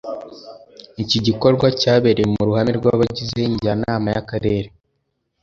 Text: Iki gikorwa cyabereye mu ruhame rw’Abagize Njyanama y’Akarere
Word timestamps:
Iki 1.03 1.17
gikorwa 1.27 1.67
cyabereye 1.81 2.27
mu 2.33 2.41
ruhame 2.47 2.71
rw’Abagize 2.79 3.39
Njyanama 3.53 4.07
y’Akarere 4.15 4.69